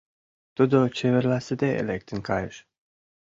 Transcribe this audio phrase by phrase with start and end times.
[0.55, 2.57] Тудо чеверласыде лектын кайыш.